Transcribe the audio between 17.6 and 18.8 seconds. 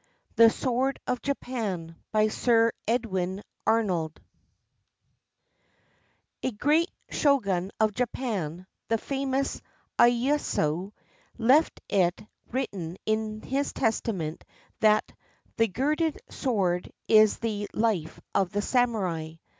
life of the